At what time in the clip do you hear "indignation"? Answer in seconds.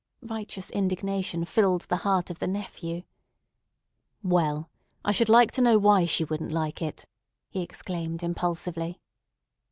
0.71-1.45